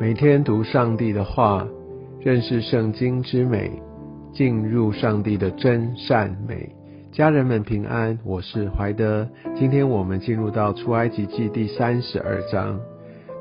[0.00, 1.66] 每天读上帝的话，
[2.20, 3.82] 认识圣经之美，
[4.32, 6.72] 进入上帝的真善美。
[7.10, 9.28] 家人们平安，我是怀德。
[9.56, 12.78] 今天我们进入到出埃及记第三十二章。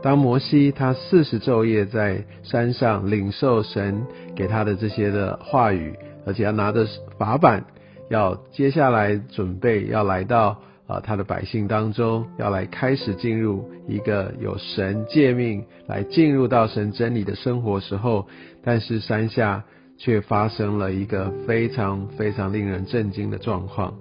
[0.01, 4.03] 当摩西他四十昼夜在山上领受神
[4.35, 5.93] 给他的这些的话语，
[6.25, 6.87] 而且要拿着
[7.19, 7.65] 法板，
[8.09, 10.57] 要接下来准备要来到。
[10.87, 18.27] 啊，他的百姓当中要来开始进入一个有神诫命来进入到神真理的生活时候，
[18.63, 19.65] 但是山下
[19.97, 23.95] 却发生了一个非常非常令人震惊的状况。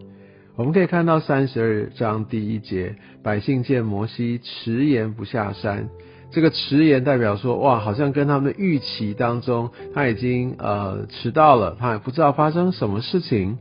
[0.54, 5.88] 我们可以看到三十二章第一节，百姓见摩西迟延不下山，
[6.30, 13.58] 这个迟延代表说，哇，好像跟他们的预期当中，他已经呃迟到了，他也不知道发生什么事情。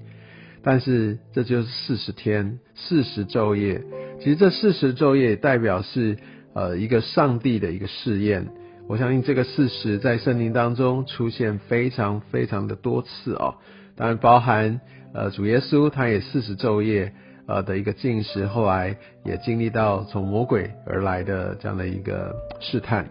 [0.67, 3.83] 但是这就是四十天、四十昼夜。
[4.19, 6.17] 其实这四十昼夜代表是
[6.55, 8.47] 呃一个上帝的一个试验。
[8.87, 13.53] 我相信这个事实在圣经当中出现非常非常的多次哦。
[13.95, 14.81] 当然包含
[15.13, 17.13] 呃主耶稣他也四十昼夜
[17.47, 23.07] 呃的一个进食，后来也经历到从魔鬼而来的这样的一个试探。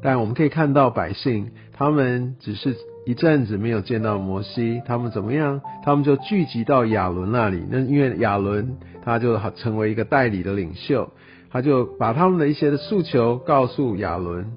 [0.00, 2.76] 但我们可以看到百姓他们只是。
[3.04, 5.60] 一阵子没有见到摩西，他们怎么样？
[5.84, 7.62] 他们就聚集到亚伦那里。
[7.68, 11.10] 那因为亚伦他就成为一个代理的领袖，
[11.50, 14.52] 他就把他们的一些的诉求告诉亚伦，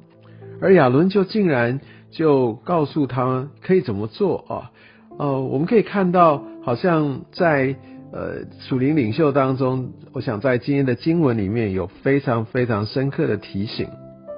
[0.62, 1.80] 而亚伦就竟然
[2.12, 4.72] 就告诉他们可以怎么做啊？
[5.18, 7.76] 呃，我们可以看到，好像在
[8.12, 13.88] 呃属灵领袖当中，我想在今天的经文里面有非常非常深刻的提醒。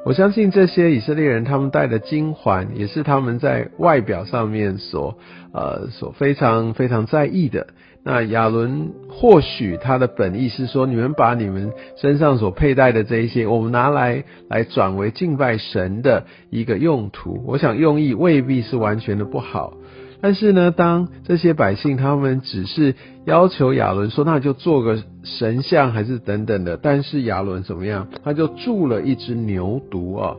[0.07, 5.17] 我相信这些以色列人，他们戴的金环，也是他们在外表上面所
[5.53, 7.67] 呃所非常非常在意的。
[8.05, 17.43] 那亚伦或许他的本意是说，你们把你们身上所佩戴的这一些，我们拿来来转为敬拜神的一个用途。
[17.45, 19.73] 我想用意未必是完全的不好。
[20.19, 22.95] 但是呢，当这些百姓他们只是
[23.25, 28.07] 要求亚伦说，那就做个神像还是等等的，但是亚伦怎么样？
[28.23, 30.35] 他就铸了一只牛犊啊，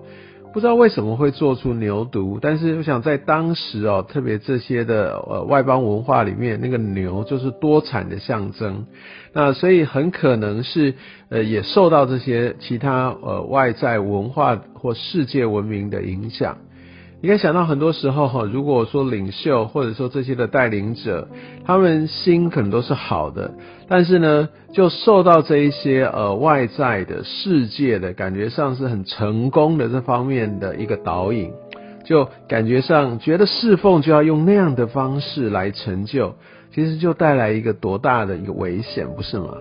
[0.53, 8.87] 不知道为什么会做出牛犊，但是我想在当时哦，特别这些的呃外邦文化里面，那个牛就是多产的象征，
[9.33, 10.94] 那所以很可能是
[11.28, 16.59] 呃也受到这些其他呃外在文化或世界文明的影响。
[17.21, 21.27] 你可以想到很多时候哈，如果说领袖或者说这些的带领者，
[21.65, 23.55] 他们心可能都是好的，
[23.89, 31.51] 但是呢，就受到这一些呃外在的世界的感觉上是很成功的这方面的一个导引，
[32.05, 36.35] 就感觉上觉得侍奉就要用那样的方式来成就，
[36.73, 39.56] 其实就带来一个多大的一个危险，不是吗？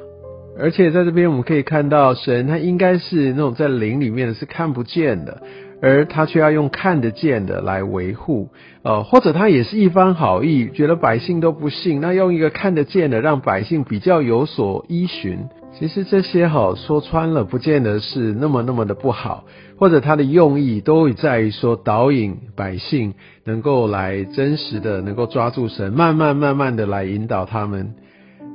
[0.60, 5.42] 而且在这边我们可以看到，神他应该是那种在灵里面是看不见的。
[5.82, 8.50] 而他却要用看得见的来维护，
[8.82, 15.48] 呃，或者他也是一番好意，觉得百姓都不信，那用一个看得见的让百姓比较有所依循。
[15.78, 19.44] 其实这些哈说穿了，不见得是那么那么的不好，
[19.78, 23.14] 或者他的用意都在于说导引百姓
[23.44, 27.94] 能够来真实的能够抓住神，慢慢慢慢的来引导他们，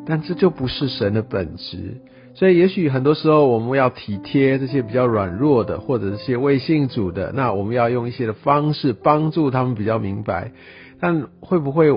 [0.04, 1.98] 但这就不是神的本质。
[2.34, 10.52] 所以，也许很多时候我们要体贴这些比较软弱的，或者这些未信主的，那我们要用一些的方式帮助他们比较明白。
[10.98, 11.92] 但会不会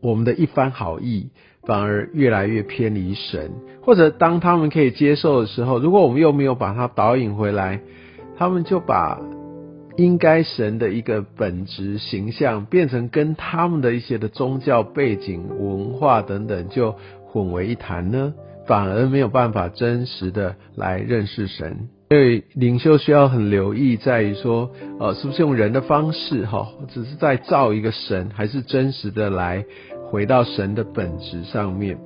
[0.00, 1.30] 我们的一番好意
[1.66, 3.50] 反而越来越偏离神？
[3.82, 7.80] 或者当他们可以接受的时候，如果我们又没有把它导引回来，
[8.36, 9.20] 他们就把
[9.96, 16.94] 应该神的一个本质形象变成跟他们的一些的宗教背景、文化等等就
[17.26, 18.34] 混为一谈呢？
[18.66, 29.64] 反而没有办法真实的来认识神，所以领袖需要很留意，在于说，呃，是不是用人的方式，哈，只是在造一个神，还是真实的来
[30.08, 31.98] 回到神的本质上面？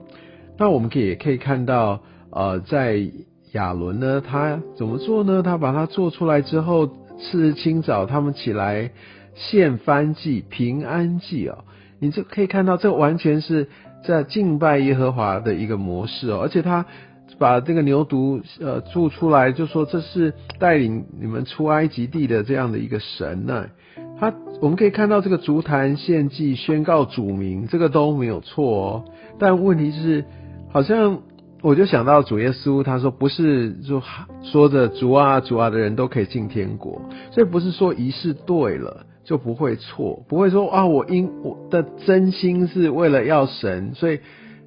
[0.59, 2.01] 那我们可以也可以看到，
[2.31, 3.09] 呃，在
[3.53, 5.43] 亚伦呢，他怎么做呢？
[5.45, 6.89] 他把它做出来之后，
[7.21, 8.91] 次日清早，他们起来
[9.35, 11.65] 献燔祭、平安祭哦，
[12.01, 13.69] 你就可以看到，这完全是。
[14.05, 16.87] 在敬拜耶和华的一个模式哦，而且他
[17.39, 23.67] 把这个牛犊呃铸出来，就说这是带领你们出埃及地的这样的一个神呢。
[24.19, 29.05] 他我们可以看到这个足坛献祭宣告主名，这个都没有错哦。
[29.39, 30.25] 但问题是，
[30.71, 31.21] 好像
[31.63, 34.03] 我就想到主耶稣，他说不是就
[34.43, 37.01] 说着主啊主啊的人都可以进天国，
[37.31, 39.05] 所以不是说仪式对了。
[39.29, 44.21] 就不会错，不会说啊，我因我的真心是为了要神，所以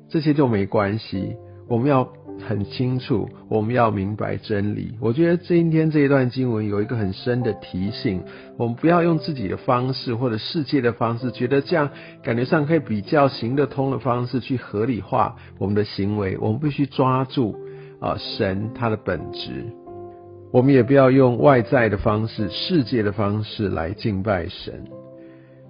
[0.07, 1.35] 这些就没关系。
[1.67, 2.07] 我们要
[2.47, 4.93] 很清楚，我们要明白真理。
[5.01, 8.21] 我觉得今天这一段经文有一个很深的提醒，
[8.55, 11.89] 我们不要用自己的方式或者世界的方式，觉得这样
[12.21, 16.37] 感觉上可以比较行得通的方式去合理化我们的行为。
[16.39, 17.55] 我们必须抓住
[17.99, 19.65] 啊神他的本质，
[20.51, 24.83] 我们也不要用外在的方式、世界的方式来敬拜神。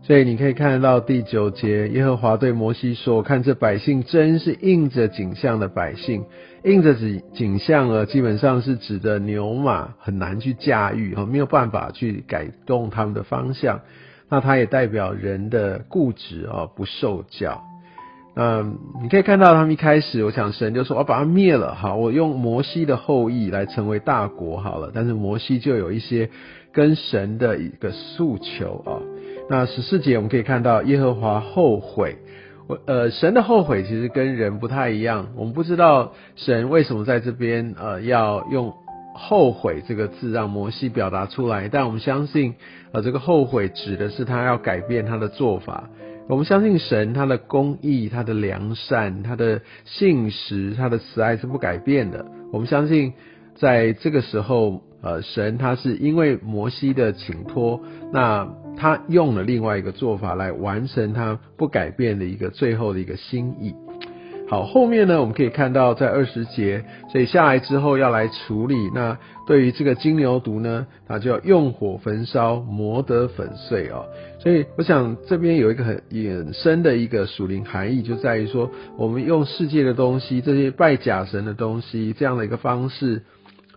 [0.03, 6.25] 所以你可以看到第九节，耶和华对摩西说：“看这百姓真是应着景象的百姓，
[6.63, 13.81] 应着景景象啊，基本上是指的牛马很难去驾驭啊，没有办法去改动他们的方向。
[14.27, 17.63] 那它也代表人的固执啊，不受教。
[18.35, 24.91] 嗯，你可以看到他们一开始，我想神就说：我把它灭了，好，我用摩西的后裔来成为大国好了。
[24.93, 26.29] 但是摩西就有一些
[26.71, 29.03] 跟神的一个诉求啊。”
[29.49, 32.15] 那十四节我们可以看到耶和华后悔，
[32.67, 38.73] 我呃神的后悔其实跟人不太一样，我们不知道神为什么在这边呃要用
[39.13, 42.55] 后悔这个字让摩西表达出来，但我们相信
[42.93, 45.89] 呃这个后悔指的是他要改变他的做法，
[46.27, 53.13] 我们相信神他的公义、他的良善、他的信实、他的慈爱是不改变的，我们相信
[53.55, 57.81] 在这个时候呃神他是因为摩西的请托
[58.11, 58.47] 那。
[58.77, 63.75] 他用了另外一个做法来完成他不改变的一个最后的一个心意。
[64.51, 68.75] 好，后面呢，我们可以看到在二十节，所以下来之后要来处理。
[68.93, 69.17] 那
[69.47, 74.03] 对于这个金牛犊呢，它就要用火焚烧，磨得粉碎哦。
[74.39, 83.21] 所以我想这边有一个很衍生的一个属灵含义，就在于说，我们用世界的东西，这些拜假神的东西，这样的一个方式。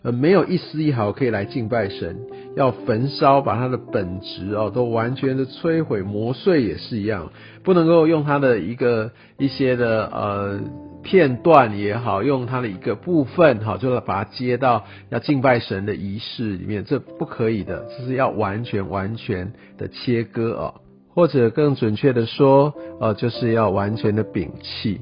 [0.02, 2.18] 呃，没有一丝一毫可以来敬拜神，
[2.56, 7.30] 要焚烧，把它的本质哦，都完全的摧毁磨碎也是一样，
[7.62, 10.60] 不能够用它的一个一些的呃
[11.02, 20.74] 片段也好，用它的一个部分哈，就把它接到要敬拜神的仪式里面，这不可以的，这是要完全完全的切割哦，
[21.12, 25.00] 或者更准确的说，呃，就是要完全的摒弃。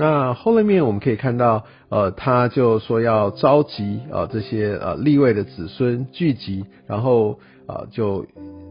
[0.00, 8.24] 那后面我们可以看到，呃，他就说要召集呃这些呃立位的子孙聚集，然后呃就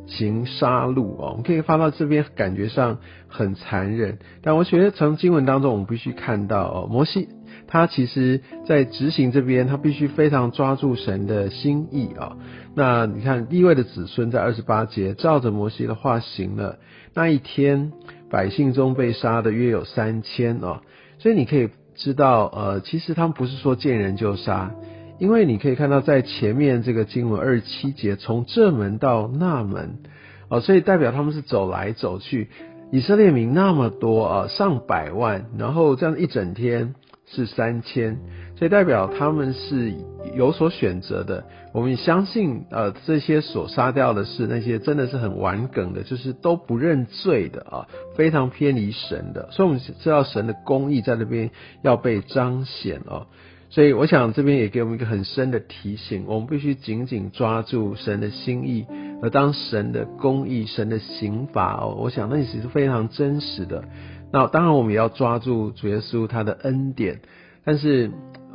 [0.08, 1.30] 行杀戮哦。
[1.30, 2.98] 我们可以发到这边，感觉上
[3.28, 7.30] 很残忍，但我觉得从经文当中，我们必须看到，摩西
[7.68, 12.38] 他其实在执行这边，他必须非常抓住神的心意啊。
[12.74, 16.80] 那你看立位的子孙在二十八节，照着摩西的话行了，
[17.14, 17.92] 那一天
[18.32, 20.82] 百姓中被杀的约有三千啊。
[21.20, 24.72] 所以你可以知道，呃，其实他们不是说见人就杀，
[25.20, 30.00] 因为你可以看到在前面这个经文二十七节，从这门到那门，
[30.48, 32.48] 哦，所以代表他们是走来走去，
[32.92, 36.96] 以色列民那么多啊，上百万，然后这样一整天
[37.28, 38.18] 是三千。
[38.56, 39.94] 所以代表他们是
[40.36, 41.46] 有所选择的。
[41.72, 49.50] 我们相信，呃，这些所杀掉的是那些真的是很顽梗的，就是都不认罪的啊，非常偏离神的。
[49.52, 51.52] 所以我们知道神的公义在那边
[51.84, 53.28] 要被彰显哦。
[53.70, 58.86] 所以我想这边也给我们一个很深的提醒，我们必须紧紧抓住神的心意，
[59.22, 63.84] 而当神的公义、神的刑罚哦，我想那也是非常真实的。
[64.32, 67.22] 那当然我们也要抓住主耶稣他的恩典，
[67.64, 68.12] 但是。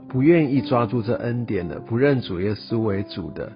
[0.07, 3.50] 不愿意抓住这恩典的，不认主耶稣为主的，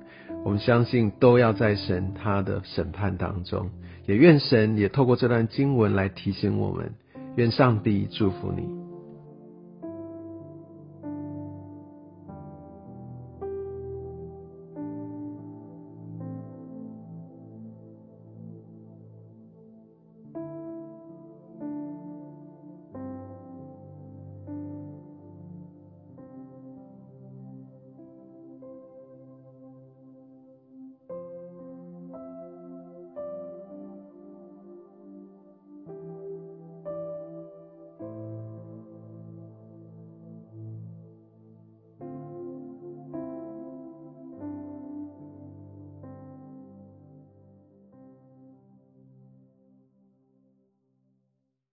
[0.45, 3.71] 我们相信都要在神他的审判当中。
[4.07, 6.95] 也愿神也透过这段经文来提醒我们。
[7.37, 8.78] 愿上帝祝福你。